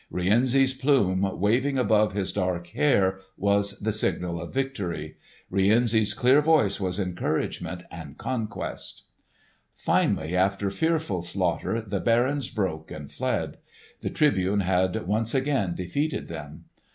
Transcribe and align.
Rienzi's 0.09 0.73
plume 0.73 1.21
waving 1.39 1.77
above 1.77 2.13
his 2.13 2.33
dark 2.33 2.65
hair 2.69 3.19
was 3.37 3.77
the 3.79 3.93
signal 3.93 4.41
of 4.41 4.51
victory. 4.51 5.17
Rienzi's 5.51 6.15
clear 6.15 6.41
voice 6.41 6.79
was 6.79 6.99
encouragement 6.99 7.83
and 7.91 8.17
conquest. 8.17 9.03
Finally 9.75 10.35
after 10.35 10.71
fearful 10.71 11.21
slaughter 11.21 11.79
the 11.81 11.99
barons 11.99 12.49
broke 12.49 12.89
and 12.89 13.11
fled. 13.11 13.57
The 13.99 14.09
Tribune 14.09 14.61
had 14.61 15.05
once 15.05 15.35
again 15.35 15.75
defeated 15.75 16.29
them. 16.29 16.65